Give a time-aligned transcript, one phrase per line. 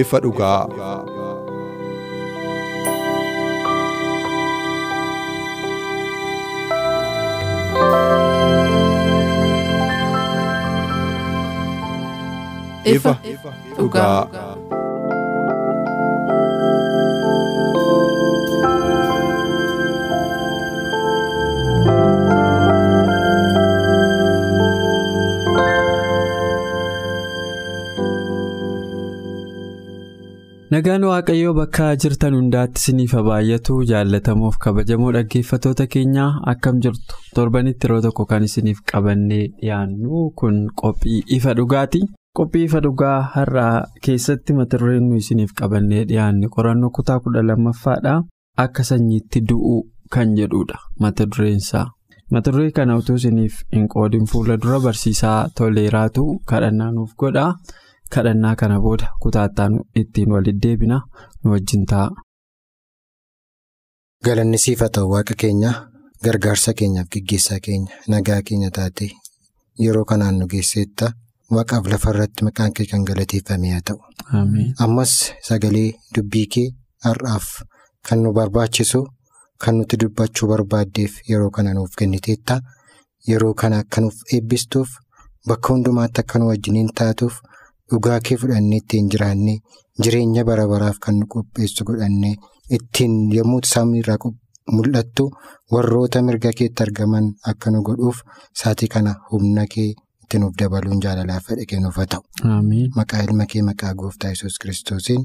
[0.00, 0.66] Ifa dhugaa.
[12.84, 13.16] Ifa
[13.76, 14.28] dhugaa.
[30.70, 38.00] Nagaan Waaqayyoo bakka jirtan hundaatti isiniif baay'atu jaallatamuuf kabajamoo dhaggeeffattoota keenyaa akkam jirtu torbanitti yeroo
[38.06, 42.00] tokko kan isiniif qabannee dhiyaannu kun qophii ifa dhugaati.
[42.38, 48.16] Qophii ifa dhugaa har'aa keessatti mata dureen nu isiniif qabannee dhiyaanne qorannoo kutaa kudha lammaffaadha.
[48.64, 51.86] Akka sanyiitti du'uu kan jedhudha mata dureensaa.
[52.32, 57.48] Mata duree kana utuu isiniif hin qoodin fuula dura barsiisaa toleeraatu kadhannaa nuuf godha.
[58.14, 60.98] Kadhannaa kana booda kutaattaan ittiin walitti deebina
[61.44, 62.08] nu wajjin ta'a.
[64.24, 65.70] Galanni siif haa ta'u waaqa keenya
[66.24, 69.06] gargaarsa keenyaaf gaggeessaa keenya nagaa keenya taate
[69.84, 71.06] yeroo kanaan nu geesseetta
[71.56, 73.98] waaqaaf lafa irratti maqaan kee kan galateeffame haa ta'u.
[74.84, 75.12] Ammas
[75.48, 76.68] sagalee dubbii kee
[77.08, 77.46] har'aaf
[78.08, 79.00] kan nu barbaachisu
[79.64, 82.60] kan nuti dubbachuu barbaaddeef yeroo kana nuuf kenniteetta
[83.28, 84.88] yeroo kana akka nuuf eebbistuuf
[85.48, 87.36] bakka hundumaatti akka nu wajjiniin taatuuf.
[87.90, 89.58] Dhugaa kee fudhannee ittiin jiraannee
[90.02, 92.34] jireenya bara baraaf kan nu qopheessu godhannee
[92.78, 94.18] ittiin yommuu samii irraa
[94.76, 95.24] mul'attu
[95.72, 98.18] warroota mirga keetti argaman akka nu godhuuf
[98.62, 99.88] saatii kana humna kee
[100.22, 102.22] itti nuuf dabaluun jaalalaaf fedha kennuuf haa ta'u.
[102.96, 105.22] Maqaa ilma kee maqaa gooftaa yesus kiristoosiin.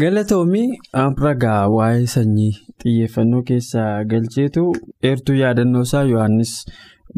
[0.00, 0.68] Galatoomii
[1.24, 2.52] ragaa waa'ee sanyii
[2.82, 4.64] xiyyeeffannoo keessa galcheetu
[5.10, 6.52] eertuu yaadannoo isaa Yohaannis.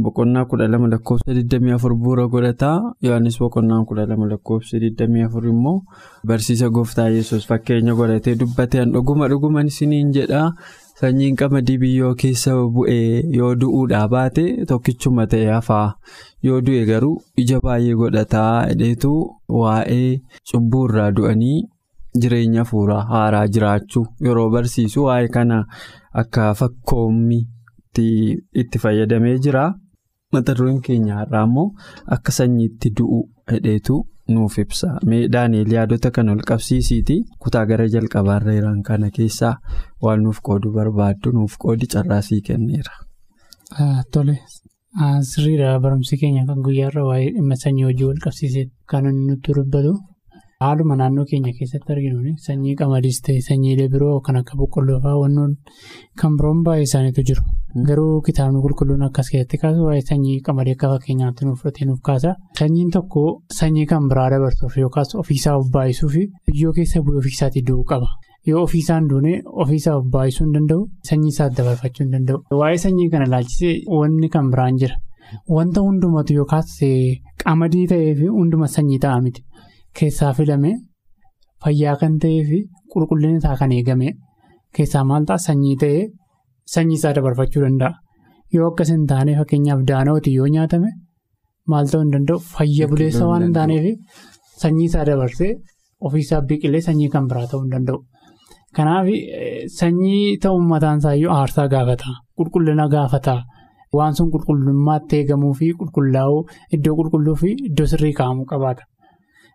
[0.02, 2.76] Boqonnaa kudha lama lakkoofsa 24 bu'uura godhataa.
[3.02, 5.82] Yohaannis boqonnaan kudha lama lakkoofsa 24 immoo
[6.28, 10.52] barsiisa gooftaa yesus fakkeenya godhatee dubbate dhuguma dhuguman isiniin jedhaa
[11.00, 15.88] sanyiin qamadii biyyoo keessa bu'ee yoo du'uudhaa baate tokkichuma ta'e hafaa.
[16.46, 19.12] Yoo du'e garuu ija baay'ee godhataa hidheetu
[19.58, 20.08] waa'ee
[20.52, 21.58] cubbuu irraa du'anii
[22.22, 24.06] jireenya hafuuraa haaraa jiraachuu.
[24.26, 25.62] Yeroo barsiisu waa'ee kana
[26.24, 27.40] akka fakkoommi.
[27.98, 29.62] itti fayyadamee jira
[30.32, 31.66] mata dureen keenya har'aa immoo
[32.16, 33.18] akka sanyiitti du'u
[33.52, 33.94] hedheetu
[34.34, 39.54] nuuf ibsa mee daani'eel yaadota kan ol qabsiisiiti kutaa gara jalqabaarra jiran kana keessaa
[40.06, 42.92] waan nuuf qoodu barbaaddu nuuf qoodi carraasii kenneera.
[44.12, 44.34] Tole
[45.30, 49.92] sirriidha barumsi keenya kan guyyaarra waa'ee dhimma sanyii hojii wal qabsiisee kan nutti dubbatu.
[50.64, 55.56] Haaluma naannoo keenya keessatti arginu sanyii qamadiis ta'e sanyiilee biroo kan akka boqqolloo fa'aa wantoonni
[56.20, 57.42] kan biroon baay'ee isaaniitu jiru.
[57.88, 62.30] Garuu kitaabni qulqulluun akkas keessatti kaasu waa'ee sanyii qamadii akka fakkeenyaatti nuuf fudhatee nuuf kaasa.
[62.58, 63.24] Sanyiin tokko
[63.58, 66.14] sanyii kan biraa dabarsuuf yookaas ofiisaa of baay'isuuf
[66.46, 68.08] biyyoo keessa bu'ee ofiisaatii du'uu qaba.
[68.46, 69.34] Yoo ofiisaan duune
[69.64, 72.38] ofiisaa of baay'isuu hin danda'u sanyii isaa dabarfachuu hin danda'u.
[72.60, 74.96] Waa'ee sanyii kana ilaalchisee wanni kan biraan jira.
[75.56, 76.78] Wanta hundumatu yookaas
[77.44, 79.44] qamadii ta'ee fi hunduma sanyii ta'a miti.
[79.98, 80.72] Keessaa filame
[81.64, 82.62] fayyaa kan ta'ee fi
[82.94, 84.08] qulqullina isaa kan eegame
[84.76, 86.02] keessaa maal ta'a sanyii ta'ee
[86.74, 87.92] sanyii isaa dabarfachuu danda'a.
[88.54, 90.90] Yoo akkas hin taane fakkeenyaaf daanooti yoo nyaatame
[91.72, 93.84] maal ta'uu hin danda'u fayya buleessa waan hin taaneef
[94.62, 95.50] sanyii isaa dabarsee
[96.08, 97.98] ofiisaa biqilee sanyii kan biraa ta'uu hin danda'u.
[98.76, 99.06] Kanaaf
[99.80, 103.36] sanyii ta'uun mataan isaayyuu aarsaa gaafata qulqullina gaafata
[103.98, 106.40] waan sun qulqullummaatti eegamuu fi qulqullaa'uu
[106.78, 108.82] iddoo qulqulluu fi iddoo sirrii kaa'amuu qabaata.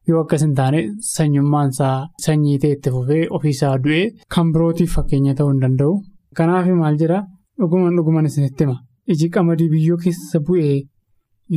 [0.09, 0.79] Yoo akkas hin taane
[1.15, 4.05] sanyummaan isaa sanyii ta'e itti fufee ofiisaa du'ee
[4.35, 5.93] kan birootiif fakkeenya ta'uu hin danda'u.
[6.37, 7.19] Kanaaf maal jira
[7.59, 8.77] dhuguman dhuguman isinitti hima
[9.13, 10.75] iji qamadii biyyoo keessa bu'ee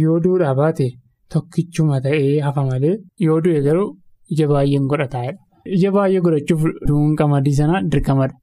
[0.02, 0.86] yoo duudhaa baate
[1.34, 2.94] tokkichuma ta'ee hafa malee
[3.26, 3.88] yoo du'e garuu
[4.32, 5.38] ija baay'een godhataa'edha.
[5.76, 8.34] Ija baay'ee godhachuuf du'uun qamadii sanaa dirqamadha.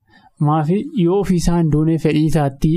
[0.48, 2.72] Maafi yoo ofiisaa hin duune fedhii isaatti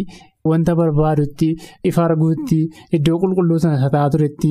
[0.51, 1.49] wanta barbaadutti
[1.91, 2.59] ifa arguutti
[2.99, 4.51] iddoo qulqulluu sana sataa turetti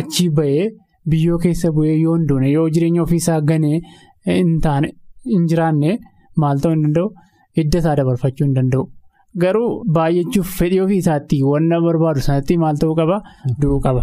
[0.00, 0.64] achii ba'ee.
[1.10, 3.78] Biyyoo keessa bu'ee yoo hin duune yoo jireenya ofiisaa ganee
[4.26, 4.88] hin taane
[5.32, 5.92] hin jiraanne
[6.42, 7.08] maal ta'uu hin danda'u
[7.58, 8.84] hidda isaa dabarfachuu hin danda'u.
[9.42, 13.16] Garuu baay'achuuf fedhii ofii isaatti wanna barbaadu sanatti maal ta'uu qaba
[13.62, 14.02] du'uu qaba.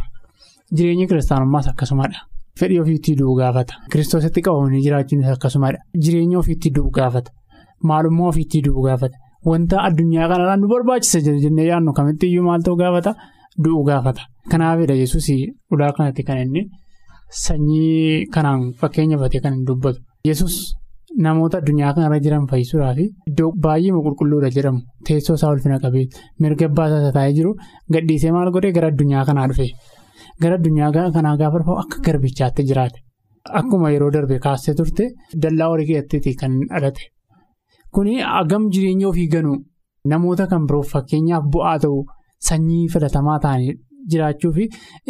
[0.78, 2.20] Jireenyi kiristaanummaas akkasumadha.
[2.60, 3.74] Fedhii ofiitti du'uu gaafata.
[3.92, 5.80] Kiristoositti qabamanii jiraachuunis akkasumadha.
[6.04, 7.32] Jireenya ofiitti du'uu gaafata.
[7.90, 9.18] Maalummaa ofiitti du'uu gaafata.
[9.50, 13.16] Wanta addunyaa kanarraa nu barbaachisa jennee yaadnu kamittiyyuu maal ta'uu gaafata
[13.64, 14.22] du'uu gaafata.
[14.52, 15.28] Kanaafidha yesus
[15.72, 16.70] ulaa kanatti kan inni
[17.44, 20.00] sanyii kanaan fakkeenya kan hin dubbatu.
[21.24, 22.98] Namoota addunyaa kanarra jiran fayyisuudhaaf
[23.30, 26.04] iddoo baay'ee qulqulluudha jedhamu teessoo isaa ulfina qabee
[26.46, 27.52] mirga abbaa isaa taa'ee jiru
[27.96, 29.68] gadhiisee maal godhee gara addunyaa kanaa dhufe.
[30.42, 33.00] Gara addunyaa kanaa gaafa dhufu akka garbichaatti jiraate.
[33.60, 35.08] Akkuma yeroo darbe kaastee turte
[35.46, 37.04] dallaa horii keessatti kan dhalate.
[37.94, 39.58] Kuni hagam jireenya ofii ganuu
[40.14, 42.06] namoota kan biroof fakkeenyaaf bu'aa ta'u
[42.50, 43.74] sanyii filatamaa ta'anii
[44.12, 44.68] jiraachuu fi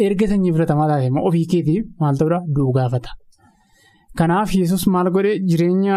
[0.08, 3.10] erga sanyii filatamaa taate ofii keetiif maal ta'uudha du'uu gaafata.
[4.18, 5.96] Kanaaf yesus maal godhe jireenya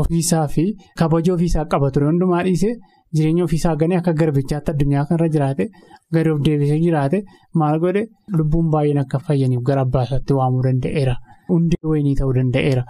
[0.00, 0.64] ofiisaa fi
[0.98, 2.74] kabaja ofiisaa qaba ture hundumaa dhiisee
[3.16, 5.66] jireenya ofiisaa ganee akka garbichaatti addunyaa kanarra jiraate
[6.14, 7.18] gadi of deebisee jiraate
[7.62, 8.02] maal godhe
[8.38, 11.16] lubbuun baay'een akka fayyaniif gara abbaa isaatti waamuu danda'eera.
[11.48, 12.82] Hundee wayinii ta'uu danda'eera.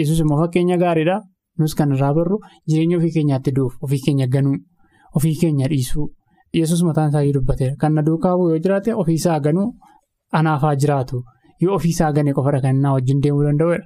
[0.00, 1.16] Yesus immoo fakkeenya gaariidha.
[1.58, 2.38] Nus kan irraa barru
[2.68, 4.56] jireenya ofii keenyaatti du'uuf ofii keenya ganuu
[5.16, 6.06] ofii keenya dhiisuu
[6.60, 7.74] yesus mataan isaa dubbateera.
[7.80, 9.68] Kan na duukaa bu'u yoo jiraate ofiisaa ganuu
[10.32, 11.22] anaafaa jiraatu
[11.60, 13.78] yoo ofiisaa ganee qofadha kan inni wajjin deemuu danda'udha.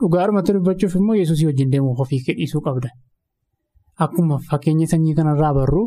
[0.00, 2.88] Dhugaarumatti dubbachuuf immoo yesuusii wajjin deemuuf ofii dhiisuu qabda.
[4.04, 5.82] Akkuma fakkeenya sanyii kanarraa barru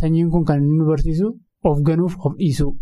[0.00, 1.28] sanyiin kun kan inni barsiisu
[1.64, 2.72] of ganuuf of dhiisuu.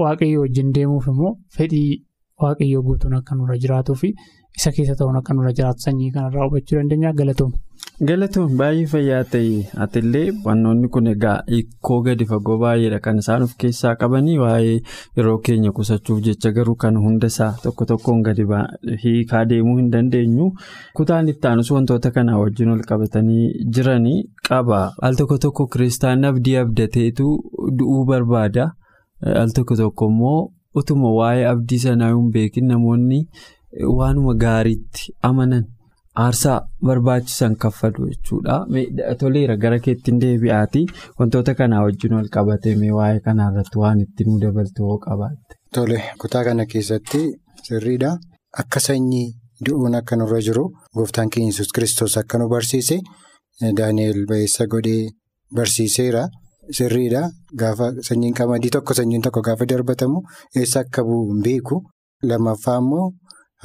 [0.00, 2.02] Waaqayyo wajjin deemuuf immoo fedhii
[2.42, 4.12] waaqayyoo guutuun akka nurra jiraatuu fi
[4.58, 7.52] isa keessa ta'uun akka nurra jiraatu sanyii kanarraa hubachuu dandeenya galatoom.
[8.08, 13.52] Galatoon baay'ee fayyaa ta'e atillee wantoonni kun egaa hiikoo gadi fagoo baay'eedha kan isaan of
[13.62, 14.74] keessaa qabanii waa'ee
[15.18, 18.46] yeroo keenya qusachuuf jecha garuu kan hunda isaa tokko tokkoon gadi
[19.04, 20.50] hiikaa deemuu hin dandeenyu
[21.00, 23.46] kutaan itti aanus wantoota kanaa wajjin ol qabatanii
[23.76, 24.18] jiranii
[24.50, 27.28] qaba al tokko tokko kiristaanni abdii abdateetu
[27.78, 28.68] du'uu barbaada
[29.44, 30.38] al tokko tokko immoo
[30.82, 33.20] utuma waa'ee abdii sanaa hin beekin namoonni
[33.98, 35.64] waanuma gaariitti amanan.
[36.22, 38.56] Aarsaa barbaachisan kaffalu jechuudha.
[39.20, 40.82] Toleera gara keettiin deebi'aati.
[41.18, 45.56] Wantoota kanaa wajjin wal qabatee waa'ee kanarratti waan itti nu dabaltu hoo qabaatte.
[45.74, 47.20] Tole kutaa kana keessatti
[47.62, 48.10] sirriidha.
[48.58, 49.32] Akka sanyii
[49.66, 50.64] du'uun akka nurra jiru
[50.94, 52.98] gooftaan keenya Yesuus kiristoos akka nu barsiise
[53.78, 55.08] Daani'eel ba'eessa godhee
[55.56, 56.26] barsiiseera.
[56.76, 57.22] Sirriidha.
[57.58, 60.20] Gaafa sanyiin qamadii tokko sanyiin tokko gaafa darbatamu
[60.56, 61.80] eessa akka bu'u hin beeku.
[62.22, 63.12] Lammaffaa immoo.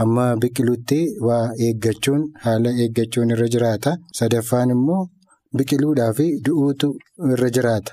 [0.03, 3.91] Amma biqiluutti waa eeggachuun haala eeggachuun irra jiraata.
[4.19, 5.01] Sadaffaan immoo
[5.57, 6.89] biqiluudhaa fi du'uutu
[7.33, 7.91] irra jiraata.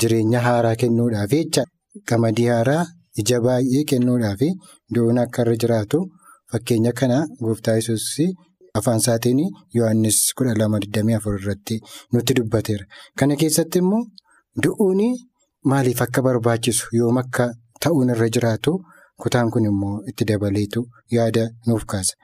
[0.00, 1.64] Jireenya haaraa kennuudhaaf jecha
[2.10, 2.82] qamadii haaraa
[3.22, 4.42] ija baay'ee kennuudhaaf
[4.94, 6.00] du'uun akka irra jiraatu
[6.52, 8.06] fakkeenya kana gooftaa yesuus
[8.80, 9.40] afaan isaatiin
[9.78, 11.76] Yohaannis kudha lama digdamii afur irratti
[12.12, 12.84] nutti dubbateera.
[13.18, 14.02] Kana keessatti immoo
[14.64, 15.00] du'uun
[15.72, 17.48] maaliif akka barbaachisu yoom akka
[17.82, 18.72] ta'uun irra jiraatu.
[19.22, 20.84] Kutaan kun immoo itti dabaleetu
[21.16, 22.14] yaada nuuf kaasa.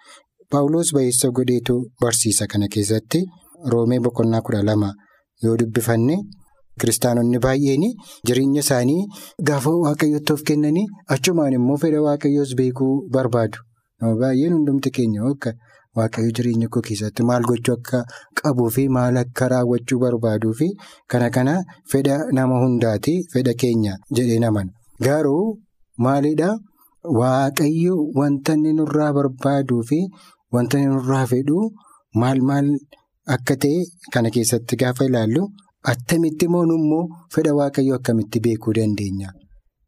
[0.50, 3.20] Paawuloos ba'eessa godheetu barsiisa kana keessatti
[3.72, 4.90] roomee boqonnaa kudha lama
[5.44, 6.16] yoo dubbifanne
[6.80, 7.84] kiristaanonni baay'een
[8.28, 9.02] jireenya isaanii
[9.48, 10.86] gaafa waaqayyootti of kennanii
[11.16, 13.58] achumaan immoo fedha waaqayyoos beekuu barbaadu.
[14.00, 15.52] Nama baay'een hundumti keenya akka
[15.98, 18.04] waaqayyo jireenya koo keessatti maal gochuu akka
[18.42, 20.68] qabuu fi maal akka raawwachuu barbaaduu fi
[21.14, 21.54] kana kana
[21.94, 24.70] fedha nama hundaati fedha keenya jedhee namana.
[25.08, 25.58] Garuu
[26.06, 26.54] maalidhaa?
[27.04, 29.98] Waaqayyo wanta inni nurraa barbaaduu fi
[30.54, 31.58] wanta inni nurraa fedhu
[32.20, 32.66] maal maal
[33.34, 35.42] akka ta'e kana keessatti gaafa ilaallu
[35.92, 39.28] attamitti immoo immoo fedha waaqayyo akkamitti beekuu dandeenya.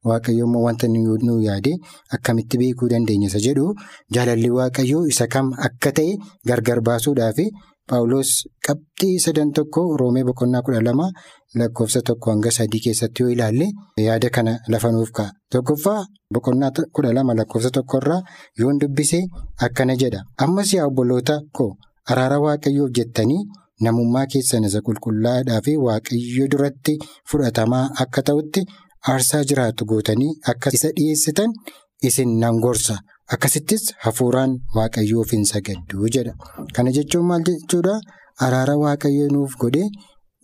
[0.09, 1.73] Waaqayyo immoo wanta nu yaade
[2.19, 3.73] akkamitti beekuu dandeenya isa jedhu
[4.15, 6.13] jaalalli waaqayyoo isa kam akka ta'e
[6.49, 7.39] gargar baasuudhaaf
[7.89, 8.31] Paawuloos
[8.67, 11.07] qabxii sadan tokko roomee boqonnaa kudha lama
[11.61, 13.67] lakkoofsa tokko hanga sadii keessatti yoo ilaalle
[14.07, 15.31] yaada kana lafa nuuf ka'a.
[15.53, 16.01] Tokkoffaa
[16.35, 18.21] boqonnaa kudha lama lakkoofsa tokkorraa
[18.59, 19.21] yoon dubbise
[19.67, 20.21] akkana jedha.
[20.45, 21.71] Ammas yaa obboloota koo
[22.11, 23.43] araara waaqayyoof jettanii
[23.85, 26.99] namummaa keessan isa qulqullaa'aadhaa fi waaqayyo duratti
[27.31, 28.61] fudhatamaa akka ta'utti
[29.13, 31.51] aarsaa jiraatu gootanii akka isa dhiyeessitan
[32.09, 32.97] isin nan gorsa.
[33.35, 36.33] Akkasittis hafuuraan waaqayyoof hin sagaddu jedha.
[36.75, 37.95] Kana jechuun maal jechuudha?
[38.47, 39.89] Araara waaqayyoo nuuf godhee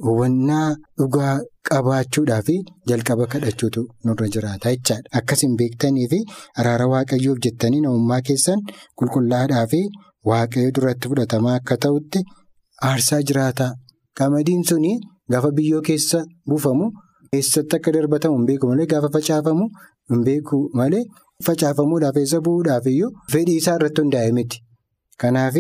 [0.07, 1.35] hubannaa dhugaa
[1.71, 2.57] qabaachuudhaa fi
[2.91, 5.09] jalqaba kadhachuutu nurra jiraata jechaadha.
[5.21, 6.21] Akkasiin beektanii fi
[6.63, 8.65] araara waaqayyoof jettanii namummaa keessan
[8.99, 9.81] qulqullaa'aadhaa fi
[10.33, 12.25] waaqayyo duratti fudhatamaa akka ta'utti
[12.91, 13.71] aarsaa jiraata.
[14.19, 14.93] Qamadiin suni
[15.33, 16.91] gaafa biyyoo keessa buufamu
[17.37, 19.69] eessatti akka darbatamu hin beeku malee gaafa facaafamu
[20.11, 21.05] hin beeku malee.
[21.47, 24.59] Facaafamuudhaaf eessa bu'uudhaaf iyyuu fedhii isaa irratti hundaa'e miti.
[25.23, 25.57] Kanaaf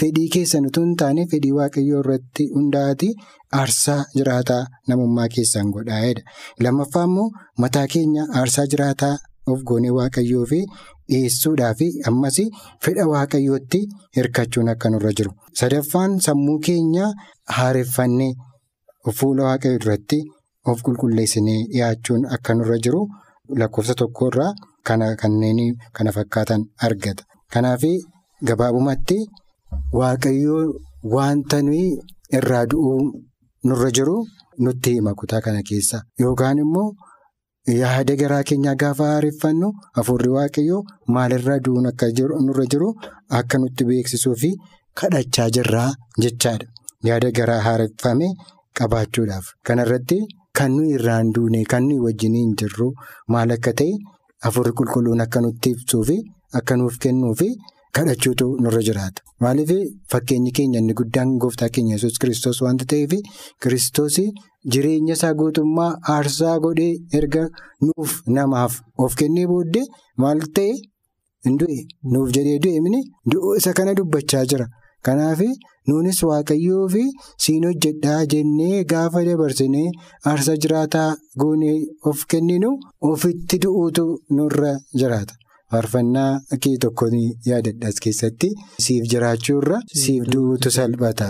[0.00, 3.08] fedhii keessan utuu hin taane fedhii waaqayyoo irratti hundaa'ati
[3.60, 6.22] aarsaa jiraataa namummaa keessan godhaa'edha.
[6.66, 7.28] Lammaffaa immoo
[7.64, 9.14] mataa keenya aarsaa jiraataa
[9.52, 10.60] of goonee waaqayyoo fi
[11.10, 12.36] dhiyeessuudhaa fi ammas
[12.84, 13.80] fedha waaqayyootti
[14.16, 15.32] hirkachuun akka nurra jiru.
[15.60, 17.08] Sadaffaan sammuu keenya
[17.56, 18.32] haareffannee
[19.18, 20.18] fuula waaqayyoo duratti
[20.72, 23.02] of qulqulleessinee dhiyaachuun akka nurra jiru
[23.62, 24.52] lakkoofsa tokkorraa
[24.88, 25.60] kanneen
[25.96, 27.24] kana fakkaatan argata.
[27.52, 27.82] Kanaaf
[28.48, 29.18] gabaabumatti
[30.00, 30.62] waaqayyoo
[31.14, 31.86] wanta nuyi
[32.38, 33.00] irraa du'uu
[33.68, 34.16] nurra jiru
[34.64, 36.88] nutti hima kutaa kana keessa yookaan immoo.
[37.80, 40.82] Yaada garaa keenyaa gaafa haareffannu hafuurri waaqayyoo
[41.16, 42.06] maalirraa du'uun akka
[42.46, 42.88] nurra jiru
[43.40, 44.50] akka nutti beeksisuu fi
[45.00, 45.90] kadhachaa jirraa
[46.24, 46.66] jechaadha.
[47.08, 48.28] Yaada garaa haareffame
[48.78, 49.46] qabaachuudhaaf.
[49.66, 50.18] Kanarratti
[50.58, 52.90] kan nuyi irraan duune kan nuyi wajjin hin jirru
[53.34, 53.92] maal akka ta'e
[54.44, 56.16] hafuurri qulqulluun akka nutti ibsuu fi
[56.58, 57.48] akka nuuf kennuu fi
[57.96, 59.22] kadhachuutu nurra jiraata.
[59.42, 59.70] Maaliif
[60.12, 63.12] fakkeenyi keenya inni guddaan gooftaa keenya yesus kiristoos waanta ta'eef
[63.62, 64.16] kiristoos.
[64.72, 67.42] Jireenya isaa guutummaa aarsaa godhee erga
[67.86, 69.84] nuuf namaaf of kennee booddee
[70.22, 70.72] maal ta'e
[72.12, 73.00] nuuf jedhee du'e mini
[73.58, 74.66] isa kana dubbachaa jira.
[75.06, 75.40] Kanaaf
[75.88, 77.04] nuunis waaqayyoo fi
[77.46, 79.86] siin hojjedhaa jennee gaafa dabarsinee
[80.32, 81.08] aarsaa jiraataa
[81.44, 81.76] goonee
[82.10, 82.70] of kenninu
[83.12, 84.04] ofitti du'uutu
[84.38, 85.34] nurra jiraata.
[85.70, 86.32] Faarfannaa
[86.64, 87.14] kee tokkoon
[87.50, 88.48] yaadadhaas keessatti
[88.86, 91.28] siif jiraachuurra siif du'uutu salphata.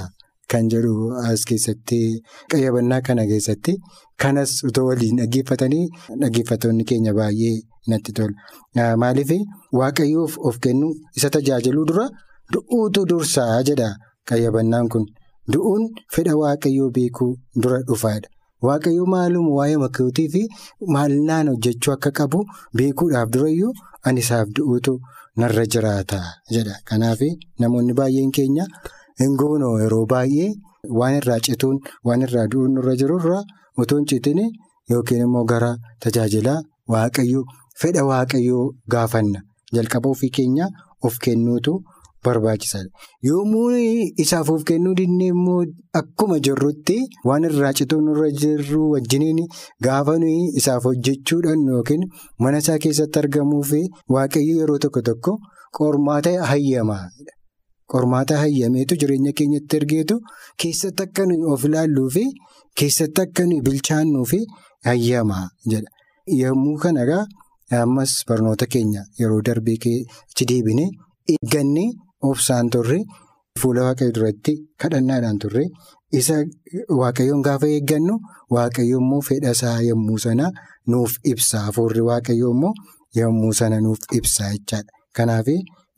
[0.52, 0.94] Kan jedhu
[1.28, 1.98] as keessatti
[2.52, 3.72] qayyabannaa kana keessatti
[4.22, 5.86] kanas utoo waliin dhaggeeffatanii
[6.20, 7.54] dhaggeeffattoonni keenya baay'ee
[7.92, 8.34] natti tola.
[9.02, 9.30] Maaliif
[9.80, 12.06] waaqayyoof of kennu isa tajaajiluu dura
[12.52, 13.88] du'uutu dursaa jedha
[14.28, 15.04] qayyabannaan kun.
[15.52, 15.82] Du'uun
[16.14, 18.28] fedha waaqayyoo beekuu dura dhufaadha.
[18.66, 20.42] Waaqayyoo maaluma waa'ee makkootii fi
[20.94, 22.38] maalinaan hojjechuu akka qabu
[22.76, 23.72] beekuudhaaf durayyuu
[24.06, 24.94] ani isaaf du'uutu
[25.40, 26.20] narra jiraata
[26.54, 26.74] jedha.
[26.88, 27.20] Kanaaf
[27.60, 28.64] namoonni baay'een keenya.
[29.20, 30.50] Hingoonoo yeroo baay'ee
[30.98, 31.76] waan irraa cituun
[32.06, 33.42] waan irraa du'uun nurra jirurraa
[33.82, 34.40] otoo hin citin
[34.90, 35.70] yookiin immoo gara
[36.04, 36.54] tajaajila
[36.94, 37.44] waaqayyoo
[37.82, 38.64] fedha waaqayyoo
[38.94, 39.40] gaafanna
[39.76, 40.66] jalqaba ofii keenya
[41.08, 41.72] of kennuutu
[42.26, 42.90] barbaachisaadha.
[43.28, 43.68] Yommuu
[44.24, 45.60] isaaf of kennuu dinnee immoo
[46.00, 46.96] akkuma jirrutti
[47.30, 49.40] waan irraa cituun nurra jirru wajjiniin
[49.86, 52.04] gaafa nuyi isaaf hojjechuudhaan yookiin
[52.46, 53.80] mana isaa keessatti argamuu fi
[54.16, 55.38] waaqayyo yeroo tokko tokko
[55.78, 57.04] qormaata hayyamaa.
[57.92, 60.20] Qormaata hayyameetu jireenya keenyatti ergeetu
[60.62, 62.24] keessatti akka nuyi of ilaalluu fi
[62.80, 64.38] keessatti akka nuyi bilchaannuu fi
[64.90, 65.90] hayyamaa jedha.
[66.42, 67.26] Yommuu kana
[67.80, 70.88] ammas barnoota keenya yeroo darbee achi deebinee
[71.34, 71.90] eeggannee
[72.30, 72.98] obsaan turre
[73.60, 74.52] fuula waaqayyoo duratti
[74.82, 75.64] kadhannaadhaan turre
[76.20, 76.36] isa
[77.00, 78.14] waaqayyoon gaafa eeggannu
[78.56, 80.46] waaqayyo immoo fedha isaa yommuu sana
[80.94, 82.72] nuuf ibsa hafuurri waaqayyoo immoo
[83.20, 84.90] yommuu sana nuuf ibsa jechaadha.
[85.16, 85.48] Kanaaf.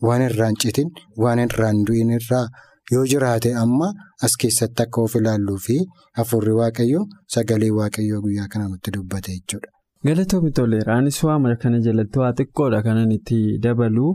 [0.07, 0.89] Waan irraan citin
[1.23, 2.47] waan irraan du'in irraa
[2.93, 3.87] yoo jiraate amma
[4.27, 5.77] as keessatti akka of ilaalluu fi
[6.19, 7.05] hafuurri waaqayyoo
[7.35, 9.71] sagalee waaqayyoo guyyaa kana nutti dubbate jechuudha.
[10.07, 10.95] Galatoomii toleera.
[10.97, 14.09] Anis waamala kana jalatti waa xiqqoodha kanan itti dabalu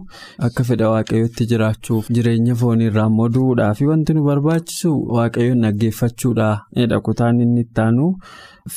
[0.48, 6.50] akka fedha waaqayyootti jiraachuuf jireenya foonii irraa immoo du'uudhaa fi wanti nu barbaachisu waaqayyoon dhaggeeffachuudha.
[7.08, 8.06] Kutaan inni itti aanu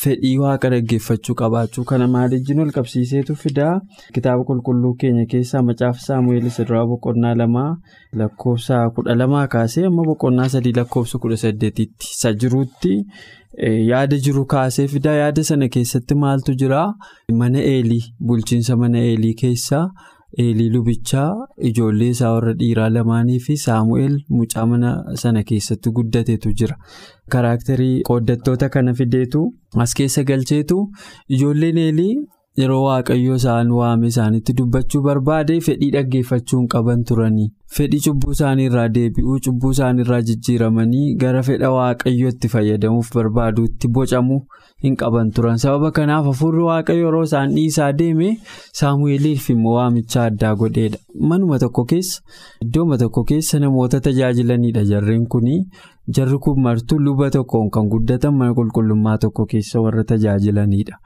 [0.00, 3.74] fedhii waaqa dhaggeeffachuu qabaachuu kana maalijjiin ol qabsiiseetu fidaa
[4.14, 7.70] kitaaba qulqulluu keenya keessaa macaafa saamu'eelis irraa boqonnaa lamaa
[8.22, 12.94] lakkoofsa kudha lamaa kaasee amma boqonnaa sadii lakkoofsa kudha saddeetitti isa jiruutti.
[13.62, 16.80] Yaada jiru kaasee fidaa yaada sana keessatti maaltu jira
[17.42, 19.84] mana eelii bulchiinsa mana eelii keessaa
[20.44, 21.28] eelii lubichaa
[21.70, 24.92] ijoollee isaa warra dhiiraa lamaanii fi saamu'eel mucaa mana
[25.22, 26.76] sana keessatti guddatetu jira.
[27.30, 29.44] Karaakterii qooddattoota kana fideetu
[29.86, 30.78] as keessa galcheetu
[31.28, 32.14] ijoolleen eelii
[32.62, 37.48] yeroo waaqayyoo isaan waame isaanitti dubbachuu barbaade fedhii dhaggeeffachuun qaban turanii.
[37.72, 44.40] Fedhii cubbuu isaanii irraa deebi'uu cubbuu isaanii irraa jijjiiramanii gara fedha waaqayyootti fayyadamuuf barbaaduutti bocamuu
[44.84, 48.28] hin qaban turan sababa kanaaf hafuurri waaqayyo yeroo isaan dhiisaa deeme
[48.80, 50.98] saamu'eeliif immoo waamicha addaa godheedha.
[51.30, 52.20] Manuma tokko keessa
[52.66, 55.58] iddooma tokko keessa namoota tajaajilanidha jarreen kunii
[56.18, 60.98] jarri kun martuu luba tokkoon kan guddatan mana qulqullummaa tokko keessa warra tajaajilanidha.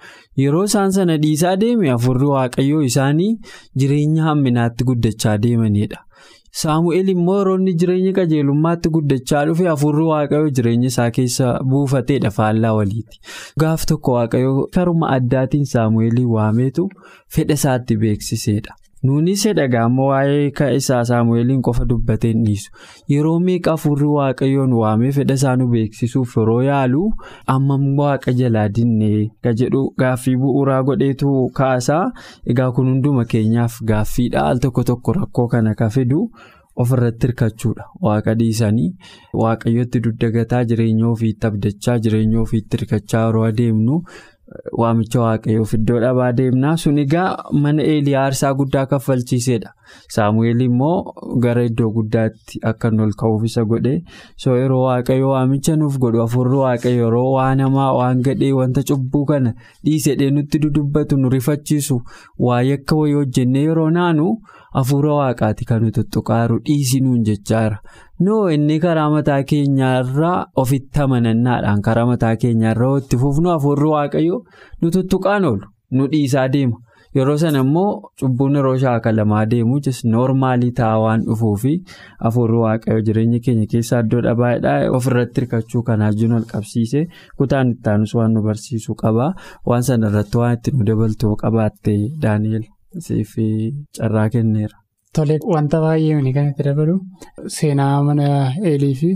[0.42, 3.30] Yeroo isaan sana dhiisaa deeme hafuurri waaqayyoo isaanii
[3.78, 6.04] jireenya hamminaatti guddachaa deemanidha.
[6.62, 12.72] Saamu'eel immoo yeroo inni jireenya qajeelummaatti guddachaa dhufe hafuurri waaqayyoo jireenya isaa keessa buufateedha faallaa
[12.78, 13.20] waliiti.
[13.60, 16.88] Gaaf tokko waaqayyoo karuma addaatiin saamu'eelii waameetu
[17.36, 18.74] fedha isaatti beeksiseedha.
[19.06, 22.70] Nuunis sedhagaa amma waa'ee ka'eessaa saamu'eeliin qofa dubbatee dhiisu.
[23.12, 27.02] Yeroo meeqa hafuurri waaqayyoon waamee fedha isaa nu beeksisuuf yeroo yaalu
[27.54, 32.04] amma waaqa jalaa dinnee ka jedhu gaaffii bu'uuraa godheetu kaasaa.
[32.54, 36.24] Egaa kun hunduma keenyaaf gaaffiidha al tokko tokko rakkoo kana ka fidu
[36.82, 38.90] ofirratti hirkachuudha waaqa dhiisanii
[39.42, 44.02] waaqayyotti duddagataa jireenya ofiitti abdachaa jireenya ofiitti hirkachaa yeroo adeemnu.
[44.80, 47.26] Waamicha waaqayyoof iddoo dhabaa deemnaa sun egaa
[47.64, 49.72] mana eelii aarsaa guddaa kaffalchiisedha.
[50.14, 51.12] Saamu'eel immoo
[51.44, 53.94] gara iddoo guddaatti akka ol ka'uuf isa godhe
[54.44, 59.24] so yeroo waaqayyo waamicha nuuf godhu afurri waaqayyo yeroo waan hamaa waan gadhee wanta cubbuu
[59.32, 62.00] kana dhiisedhee nutti dudubbatu nu rifachiisu
[62.48, 64.28] waa'ee akka wayii hojjennee yeroo naanu
[64.78, 67.78] hafuura waaqaati kan nu tuttuqaaru dhiisii nuun jechaara.
[68.26, 74.36] Noo inni karaa mataa keenyaarraa ofitti amanannaadhaan karaa mataa keenyaarraa itti fufnu afurri waaqayyo
[74.82, 76.78] nu tuttuqaan oolu nu dhiisaa deema
[77.16, 79.78] yeroo sana immoo cubbuun yeroo shaakalamaa deemu
[80.14, 81.74] noormaalii ta'aa waan dhufuufi
[82.30, 87.04] afurri waaqayyo jireenya keenya keessaa iddoo dhabaadhaa ofirratti hirkachuu kanaa jiru ol qabsiise
[87.38, 89.30] kutaan itti aanus waan nu barsiisuu qaba
[89.70, 91.96] waan sana irratti waan itti nu dabaltuu qabaatte
[92.26, 92.66] daani'el
[93.06, 93.32] siif
[93.98, 94.76] carraa kenneera.
[95.14, 96.94] Tole wanta baay'ee kan itti dabalu
[97.56, 98.26] seenaa mana
[98.70, 99.10] eelii fi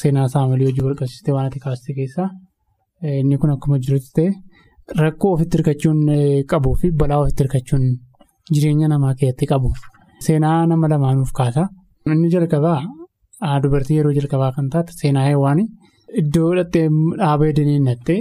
[0.00, 2.28] seenaa saamu'eel hojii wal qabsiistee waan ati kaaste keessaa
[3.20, 4.30] inni kun akkuma jirutti ta'e
[5.04, 6.00] rakkoo ofitti hirkachuun
[6.52, 7.84] qabuu fi balaa ofitti hirkachuun
[8.54, 9.68] jireenya namaa keessatti qabu
[10.26, 11.62] seenaa nama lamaanuuf kaasa.
[12.14, 12.80] Inni jalqabaa
[13.62, 15.66] dubartii yeroo jalqabaa kan taate seenaa heewwaanii
[16.20, 16.86] iddoo dhattee
[17.20, 18.20] dhaaba edanii nattee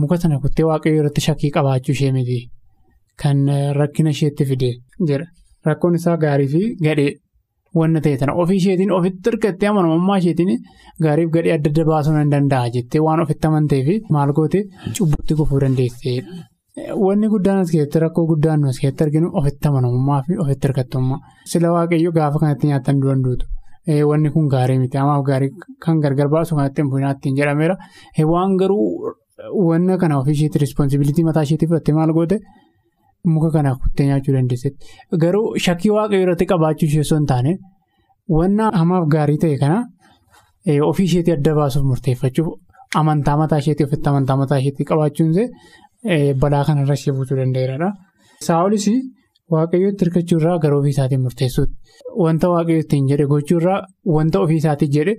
[0.00, 2.38] muka sana kuttee waaqayyoo irratti shakkii qabaachuu ishee miti
[3.22, 3.38] kan
[3.80, 4.70] rakkina isheetti fide
[5.10, 5.26] jedha.
[5.70, 7.10] Rakkoon isaa gaarii fi gadhee
[7.78, 10.52] wanna ta'e sana ofii isheetiin ofitti hirkattee amanamummaa isheetiin
[11.06, 14.62] gaariif gadhee adda adda baasuu nan danda'a jettee waan ofitti amantee fi maal goote
[14.98, 16.38] cubbutti kufuu dandeesseedha.
[17.04, 21.18] Wanni guddaan as keessatti rakkoo guddaan as keessatti arginu ofitti amanamummaa fi ofitti hirkattummaa.
[21.52, 23.46] Sila waaqayyo gaafa kanatti nyaatan duran duutu.
[24.10, 25.50] Wanni kun gaarii miti amaaf gaarii
[25.84, 27.76] kan gargar baasu kanatti hin funaattiin jedhameera.
[28.32, 28.86] Waan garuu
[29.68, 32.38] wanna kana ofii isheetti rispoonsibilitii mataa isheetti fudhattee maal goote.
[33.24, 34.86] Muka kana kuttee nyaachuu dandeessetti.
[35.22, 37.52] Garuu shakkii waaqayyoo irratti qabaachuu ishee osoo hin taane
[38.36, 39.78] wanna hamaaf gaarii ta'e kana
[40.90, 42.48] ofii isheetti adda baasuuf murteeffachuuf
[43.00, 45.32] amantaa mataa isheetti ofitti amantaa mataa isheetti qabaachuun
[46.40, 47.90] balaa kanarra ishee buusuu danda'eera.
[48.46, 48.86] Saa'olis
[49.52, 51.72] waaqayyootti hirkachuurraa gara ofii isaatiin murteessuuti.
[52.24, 53.80] Wanta waaqayyo ittiin jedhe gochuurraa
[54.16, 55.14] wanta ofii isaatii jedhe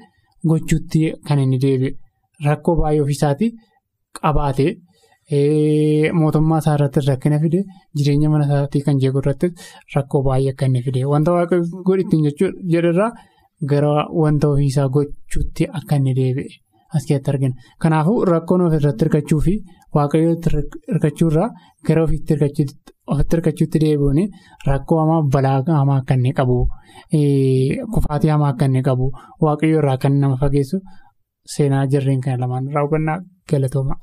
[0.50, 1.92] gochuutti kan inni deebi'e.
[2.46, 3.52] Rakkoo baay'ee ofii isaatii
[4.22, 4.68] qabaate.
[5.32, 7.60] Mootummaa isaa irratti rakkina fide
[7.98, 9.48] jireenya mana isaatii kan jeequ irratti
[9.96, 12.26] rakkoo baay'ee akka inni fide wanta waaqayyo godhittiin
[12.74, 13.12] jedharraa
[13.72, 13.92] gara
[14.24, 16.50] wanta ofiisaa gochuutti akka inni deebi'e
[16.96, 17.54] as keessatti argina.
[17.82, 19.54] Kanaafuu rakkoon ofirratti hirkachuu fi
[19.96, 20.50] waaqayyootti
[20.92, 21.50] hirkachuurraa
[21.88, 24.20] gara ofiitti hirkachuutti deebi'uun
[24.68, 26.58] rakkoo hamaa balaa hamaa akka inni qabu
[27.94, 29.12] kufaatii hamaa akka inni qabu
[29.46, 30.78] waaqayyo irraa kan nama fageessu
[31.56, 33.20] seenaa jarreen kana lamaan irraa hubannaa
[33.52, 33.96] galatooma.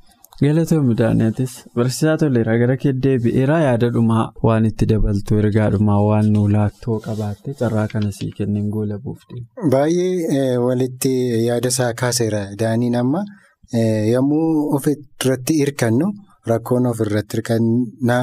[0.42, 6.26] Galatoomii Daani'atis barsiisaa toleera gara kee deebi'eera yaada dhumaa waan itti dabaltu ergaa dhumaa waan
[6.34, 9.38] nu laattoo qabaatte carraa kana sii kennin goola buufte.
[9.74, 11.12] Baay'ee walitti
[11.46, 13.22] yaada isaa kaaseera daaniin amma
[14.12, 16.10] yommuu ofirratti hirkannu
[16.52, 18.20] rakkoon ofirratti hirkannaa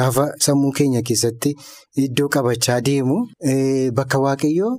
[0.00, 1.54] gaafa sammuu keenya keessatti
[2.06, 3.20] iddoo qabachaa deemu
[4.00, 4.74] bakka waaqayyoo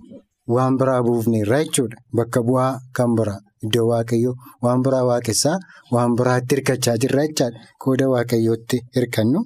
[0.58, 3.39] waan biraa buufneerra jechuudha bakka bu'aa kan biraa.
[3.65, 5.58] Iddoo waaqayyoo waan biraa waaqessaa
[5.95, 7.60] waan biraatti hirkachaa jirra jechaadha.
[7.84, 9.39] Qooda waaqayyootti hirkannu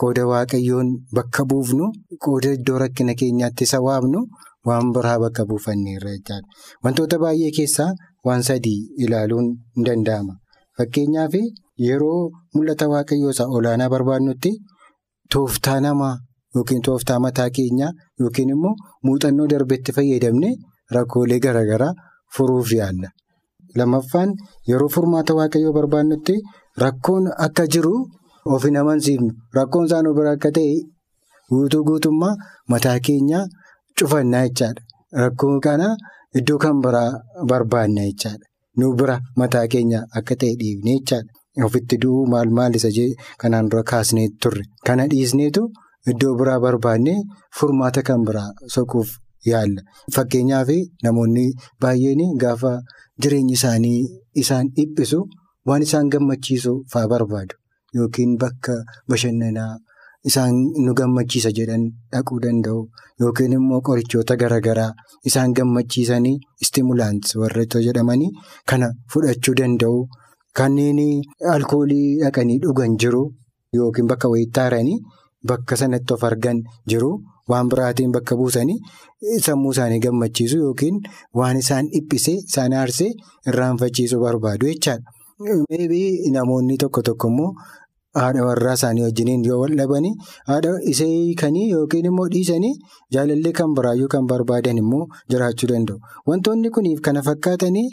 [0.00, 1.86] qooda waaqayyoon bakka buufnu
[2.24, 4.20] qooda iddoo rakkina keenyaatti isa waamnu
[4.68, 6.46] waan biraa bakka buufanneerra jechaadha.
[6.84, 7.90] Wantoota baay'ee keessaa
[8.26, 10.34] waan sadii ilaaluun ni danda'ama.
[10.78, 11.34] Fakkeenyaaf
[11.86, 12.20] yeroo
[12.54, 14.50] mul'ata waaqayyoo isaa olaanaa barbaadnutti
[15.32, 16.14] tooftaa namaa
[16.54, 18.74] yookiin tooftaa mataa keenyaa yookiin immoo
[19.06, 20.50] muuxannoo darbetti fayyadamne
[20.96, 21.92] rakkoolee garaagaraa
[22.36, 23.08] furuuf yaalla.
[23.78, 24.30] Lammaffaan
[24.70, 26.34] yeroo furmaata waaqayyoo barbaadnutti
[26.82, 27.94] rakkoon akka jiru
[28.54, 30.74] of hin amansiifnu rakkoon isaa nu bira akka ta'e
[31.52, 32.34] guutuu guutummaa
[32.72, 33.44] mataa keenyaa
[33.98, 34.82] cufannaa jechaadha.
[35.22, 35.88] Rakkoo kana
[36.38, 37.10] iddoo kan biraa
[37.50, 38.44] barbaanna jechaadha.
[38.78, 41.30] Nu bira mataa keenya akka ta'e dhiifne jechaadha.
[41.66, 42.88] Ofitti du'uu maal maal isa
[43.40, 44.62] kanaan dura kaasnee turre.
[44.86, 45.62] Kana dhiisneetu
[46.10, 47.16] iddoo biraa barbaannee
[47.58, 49.08] furmaata kan biraa soquuf
[49.50, 49.80] yaalla.
[50.14, 50.68] Fakkeenyaaf
[51.04, 51.46] namoonni
[51.82, 52.72] baay'een gaafa.
[53.22, 54.00] Jireenyi isaanii
[54.42, 55.20] isaan dhiphisu
[55.68, 57.56] waan isaan gammachiisu fa'aa barbaadu
[57.98, 58.74] yookiin bakka
[59.10, 59.72] bashannanaa
[60.30, 60.54] isaan
[60.84, 62.80] nu gammachiisa jedhan dhaquu danda'u
[63.22, 64.90] yookiin immoo qorichoota garaagaraa
[65.30, 68.30] isaan gammachiisanii istimulaansi warra jedhamanii
[68.72, 69.98] kana fudhachuu danda'u.
[70.58, 71.00] Kanneen
[71.54, 73.22] alkoolii dhaqanii dhugan jiru
[73.78, 74.96] yookiin bakka wayiitti aaranii
[75.48, 77.10] bakka sanatti of argan jiru.
[77.50, 78.78] Waan biraatiin bakka buusanii
[79.46, 81.00] sammuu isaanii gammachiisu yookiin
[81.40, 83.10] waan isaan dhiphisee isaan aarsee
[83.52, 85.04] irraanfachiisuu barbaadu jechaadha.
[86.36, 87.52] Namoonni tokko tokko immoo
[88.18, 90.12] haadha warraa isaanii wajjiniin yoo wal dhabanii
[90.50, 92.72] haadha isa hiikanii yookiin immoo dhiisanii
[93.16, 95.98] jaalallee kan biraayyuu kan barbaadan immoo jiraachuu danda'u.
[96.28, 97.86] Wantoonni kuniif kana fakkaatanii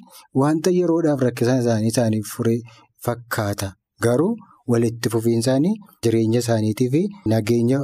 [0.43, 2.59] wanta yeroodhaaf rakkisan isaanii isaaniif furee
[3.07, 3.73] fakkaata.
[4.03, 4.35] Garuu
[4.73, 7.79] walitti fufiinsaanii jireenya isaaniitii fi nageenya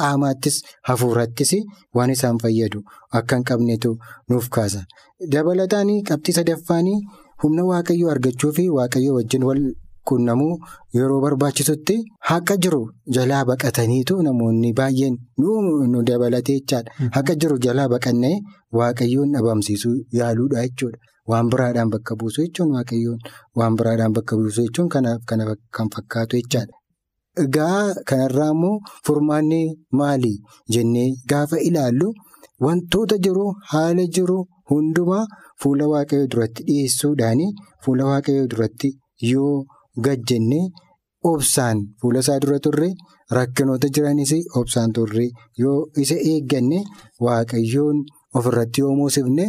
[0.00, 0.56] qaamaattis
[0.88, 1.52] hafuurattis
[1.96, 2.80] waan isaan fayyadu
[3.20, 3.90] akka hin qabnetu
[4.28, 4.80] nuuf kaasa.
[5.32, 6.98] Dabalataan qabxii sadaffaanii
[7.42, 9.62] humna waaqayyoo argachuu fi waaqayyoo wajjin wal
[10.08, 10.54] qunnamuu
[10.96, 11.96] yeroo barbaachisutti
[12.30, 12.80] haqa jiru
[13.16, 15.16] jalaa baqataniitu namoonni baay'een
[15.92, 16.90] nu dabalatee jechaadha.
[17.16, 18.34] Haqa jiru jalaa baqannee
[18.80, 20.98] waaqayyoon dhabamsiisuu yaaluudha jechuudha.
[21.30, 23.18] Waan biraadhaan bakka buusu jechuun waaqayyoon
[23.58, 25.20] waan biraadhaan bakka buusu jechuun kanaaf
[25.76, 26.72] kan fakkaatu jechaadha.
[27.38, 29.58] Egaa kanarraa immoo furmaanni
[29.98, 30.30] maali
[30.74, 32.08] jennee gaafa ilaallu
[32.64, 34.38] wantoota jiru haala jiru
[34.70, 35.26] hundumaa
[35.62, 37.42] fuula waaqayyoo duratti dhiyeessuudhaan
[37.84, 38.90] fuula waaqayyoo duratti
[39.30, 39.52] yoo
[40.08, 40.64] gajjennee
[41.32, 42.90] obsaan fuula isaa dura turre
[43.38, 45.26] rakkinoota jiranis obsaan turre
[45.62, 46.82] yoo isa eegganne
[47.28, 48.02] waaqayyoon
[48.40, 49.46] ofirratti yoo muusifne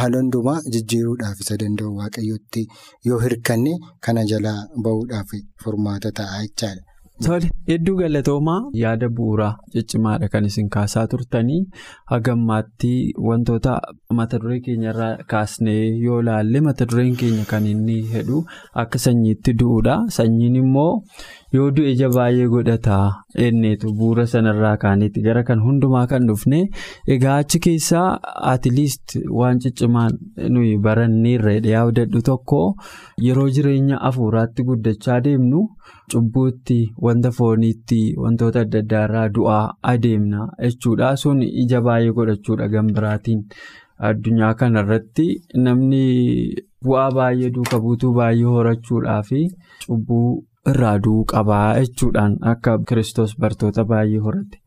[0.00, 2.66] haala hundumaa jijjiiruudhaaf isa danda'u waaqayyootti
[3.08, 3.72] yoo hirkanne
[4.06, 5.30] kana jalaa bahuudhaaf
[5.64, 6.82] furmaata ta'a jechaadha.
[7.24, 11.58] Tole hedduu galatoomaa yaada bu'uuraa ciccimaadha kan isin kaasaa turtanii
[12.12, 12.92] hagammaatti
[13.28, 13.74] wantoota
[14.20, 18.40] mata duree keenyarraa kaasnee yoo ilaalle mata dureen keenya kan inni jedhu
[18.84, 19.96] akka sanyiitti du'uudha.
[20.18, 20.92] Sanyiin immoo
[21.54, 23.04] yoo du'e ija baay'ee godhataa
[23.46, 26.60] enneetu bu'uura sanarraa kaaneetti gara kan hundumaa kan dhufne
[27.16, 28.06] egaa achi keessaa
[28.52, 30.18] atiiliist waan ciccimaan
[30.56, 32.60] nuyi baranneerra yaadadhu tokko
[33.26, 35.66] yeroo jireenya hafuuraatti guddachaa deemnu.
[36.12, 41.10] Cubbuutti wanta fooniitti wantoota adda addaa irraa du'aa adeemna jechuudha.
[41.22, 43.44] Sun ija baay'ee godhachuudha gambiraatiin
[44.08, 45.26] addunyaa kanarratti
[45.66, 46.02] namni
[46.84, 49.42] bu'aa baay'ee duuka buutuu baay'ee horachuudhaa fi
[49.86, 50.28] cubbuu
[50.70, 54.58] irraa du'uu qabaa jechuudhaan akka kiristoos bartoota baay'ee horate.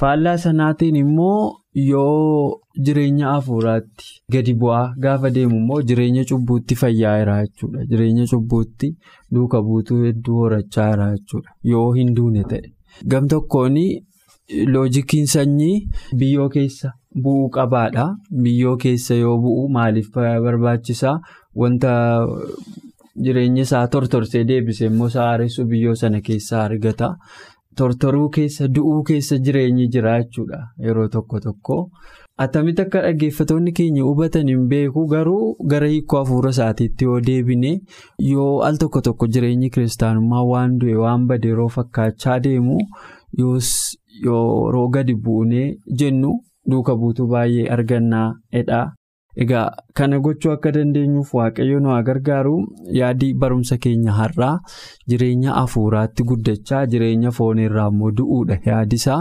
[0.00, 7.84] Faallaa sanaatiin immoo yoo jireenya hafuuraatti gadi bu'aa gaafa deemu immoo jireenya cubbuutti fayyaa'eera jechuudha.
[7.90, 8.92] Jireenya cubbuutti
[9.34, 11.50] duuka buutuu hedduu horachaa jira jechuudha.
[11.72, 12.72] Yoo hin duune ta'e.
[13.10, 13.76] Gam tokkoon
[14.74, 16.92] loojikiin sanyii biyyoo keessa
[17.24, 18.06] bu'uu qabaadha.
[18.42, 21.18] Biyyoo keessa yoo bu'u maaliif barbaachisaa?
[21.56, 21.92] Wanta
[23.24, 27.14] jireenya isaa tortorsee deebisee immoo saaressu biyyoo sana keessaa argata.
[27.78, 31.76] Tortoruu keessa du'uu keessa jireenyi jira jechuudha yeroo tokko tokko.
[32.44, 37.72] Attamitti akka dhaggeeffatoonni keenya hubatan hin beeku garuu gara hiikoo hafuura isaatiitti yoo deebine
[38.30, 42.78] yoo al tokko tokko jireenyi kiristaanummaa waan du'e waan bade yeroo fakkaachaa deemu
[44.24, 45.66] yeroo gadi buunee
[46.02, 46.32] jennu
[46.70, 48.80] duuka buutuu baay'ee argannaa jedha.
[49.36, 52.54] Egaa kana gochuu akka dandeenyuuf waaqayyo nu haa gargaaru
[52.98, 54.58] yaadii barumsa keenya har'aa
[55.12, 59.20] jireenya hafuuraatti guddachaa jireenya fooniirraa immoo du'uudha yaadisaa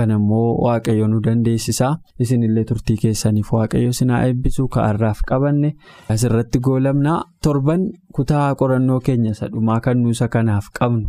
[0.00, 1.90] kana immoo waaqayyo nu dandeessisaa
[2.26, 5.74] isinillee turtii keessaniif waaqayyo sinaa eebbisuu ka'arraaf qabanne.
[6.08, 11.08] Asirratti goolamnaa torban kutaa qorannoo keenya sadhumaa kan nuusa kanaaf qabnu.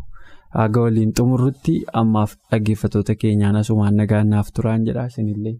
[0.57, 5.59] Haga waliin xumurrutti ammaaf dhaggeeffatoota keenyaan asumaan nagaannaaf turaan jedha isinillee.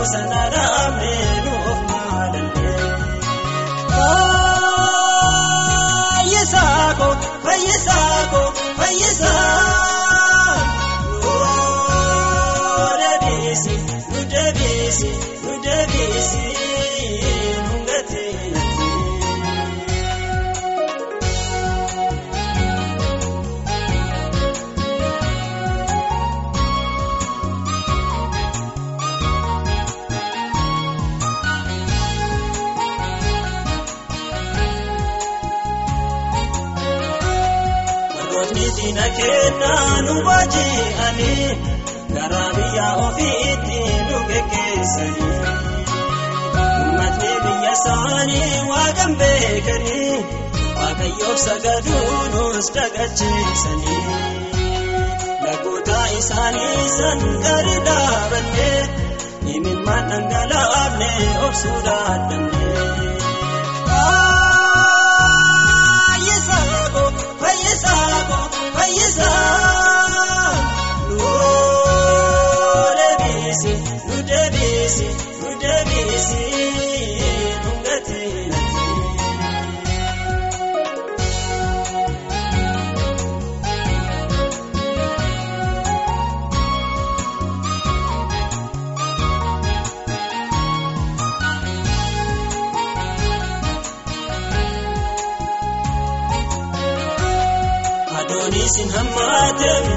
[0.00, 0.59] cosa nada
[49.10, 50.16] waaqan beekanii
[50.76, 54.02] waaqayyoof sagaduu nus dagachiisanii.
[55.44, 58.80] Lagoota isaanii san gadi dhaabannee
[59.54, 61.10] imimmaan dhangalaafne
[61.46, 63.09] obsuu dadhabnee.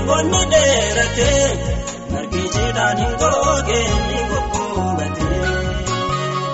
[0.09, 1.31] Bonni dheerate
[2.11, 5.29] margi jiidhaan hin goge ni gugguubate.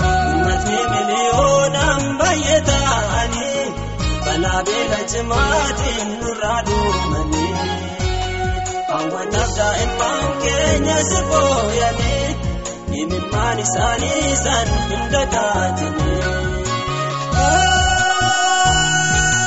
[0.09, 3.65] Uummatni miliyoonaan baay'ee ta'anii
[4.25, 7.53] balaa beela cimaatiin nurraa duumanii.
[8.91, 12.27] Hawwataaf daa'imman keenya si booyanii
[13.03, 16.17] imimmaan isaanii san hin dagaatanii.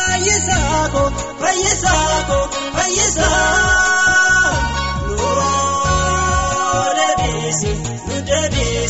[0.07, 1.03] Fayyisaako
[1.43, 2.39] fayyisaako
[2.77, 3.92] fayyisaa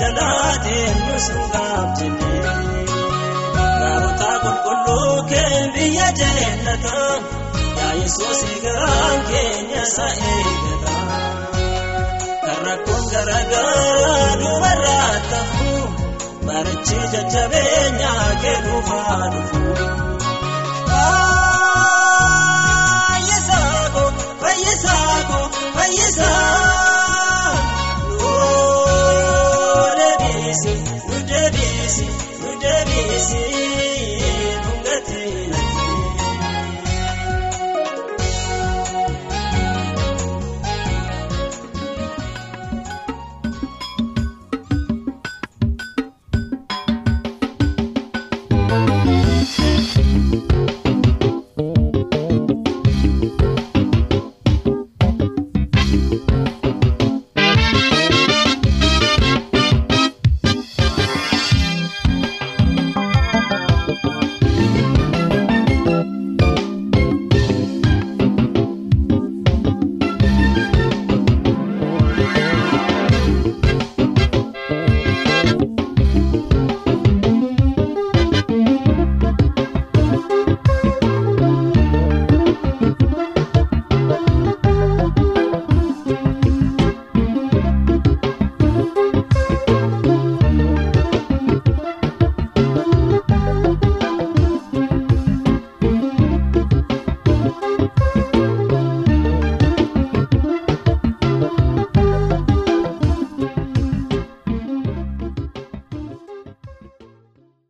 [0.00, 0.86] gatii.
[3.80, 6.96] Gaarota qulqulluu kee biyya jeenata
[7.78, 10.94] yaa Yesuus garaan keenya isa eegata.
[12.44, 15.72] Kan rakkoon garaagaraa dubarraa ta'u
[16.46, 19.60] marichi jajjabeenya kee dhufaa dhufu.